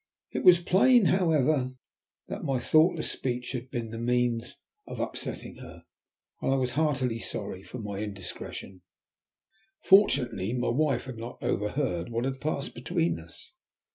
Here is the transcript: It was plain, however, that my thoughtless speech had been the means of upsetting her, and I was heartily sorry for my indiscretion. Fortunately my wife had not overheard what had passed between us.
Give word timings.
It 0.31 0.43
was 0.43 0.59
plain, 0.59 1.05
however, 1.05 1.73
that 2.27 2.43
my 2.43 2.57
thoughtless 2.57 3.11
speech 3.11 3.51
had 3.51 3.69
been 3.69 3.91
the 3.91 3.99
means 3.99 4.57
of 4.87 4.99
upsetting 4.99 5.57
her, 5.57 5.83
and 6.41 6.51
I 6.51 6.55
was 6.55 6.71
heartily 6.71 7.19
sorry 7.19 7.61
for 7.61 7.77
my 7.77 7.99
indiscretion. 7.99 8.81
Fortunately 9.83 10.53
my 10.53 10.69
wife 10.69 11.05
had 11.05 11.17
not 11.17 11.37
overheard 11.43 12.09
what 12.09 12.25
had 12.25 12.41
passed 12.41 12.73
between 12.73 13.19
us. 13.19 13.53